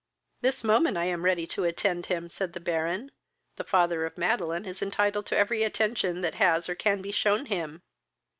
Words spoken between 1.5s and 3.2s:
attend him, (said the Baron:)